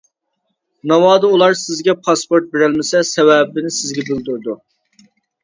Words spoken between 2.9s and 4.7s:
سەۋەبىنى سىزگە بىلدۈرىدۇ.